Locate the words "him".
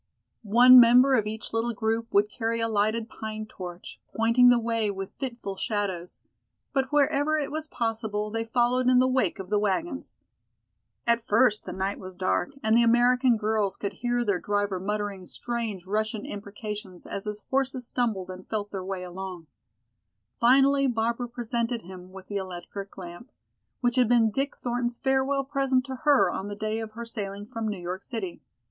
21.83-22.11